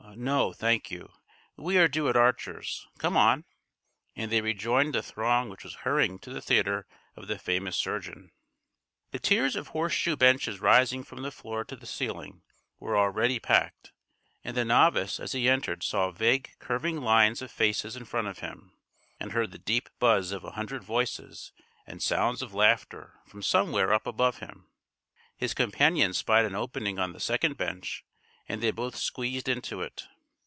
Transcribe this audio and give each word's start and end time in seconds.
"No, 0.17 0.51
thank 0.51 0.91
you. 0.91 1.09
We 1.55 1.77
are 1.77 1.87
due 1.87 2.09
at 2.09 2.17
Archer's. 2.17 2.85
Come 2.97 3.15
on!" 3.15 3.45
and 4.13 4.29
they 4.29 4.41
rejoined 4.41 4.93
the 4.93 5.01
throng 5.01 5.47
which 5.47 5.63
was 5.63 5.73
hurrying 5.85 6.19
to 6.19 6.29
the 6.31 6.41
theatre 6.41 6.85
of 7.15 7.27
the 7.27 7.39
famous 7.39 7.77
surgeon. 7.77 8.33
The 9.11 9.19
tiers 9.19 9.55
of 9.55 9.69
horseshoe 9.69 10.17
benches 10.17 10.59
rising 10.59 11.05
from 11.05 11.21
the 11.21 11.31
floor 11.31 11.63
to 11.63 11.77
the 11.77 11.85
ceiling 11.85 12.41
were 12.77 12.97
already 12.97 13.39
packed, 13.39 13.93
and 14.43 14.55
the 14.57 14.65
novice 14.65 15.17
as 15.17 15.31
he 15.31 15.47
entered 15.47 15.81
saw 15.81 16.11
vague 16.11 16.51
curving 16.59 16.97
lines 16.97 17.41
of 17.41 17.49
faces 17.49 17.95
in 17.95 18.03
front 18.03 18.27
of 18.27 18.39
him, 18.39 18.73
and 19.17 19.31
heard 19.31 19.51
the 19.51 19.57
deep 19.57 19.87
buzz 19.97 20.33
of 20.33 20.43
a 20.43 20.51
hundred 20.51 20.83
voices, 20.83 21.53
and 21.87 22.03
sounds 22.03 22.41
of 22.41 22.53
laughter 22.53 23.21
from 23.25 23.41
somewhere 23.41 23.93
up 23.93 24.05
above 24.05 24.39
him. 24.39 24.69
His 25.37 25.53
companion 25.53 26.13
spied 26.13 26.43
an 26.43 26.53
opening 26.53 26.99
on 26.99 27.13
the 27.13 27.21
second 27.21 27.55
bench, 27.55 28.03
and 28.49 28.61
they 28.61 28.71
both 28.71 28.97
squeezed 28.97 29.47
into 29.47 29.81
it. 29.81 30.07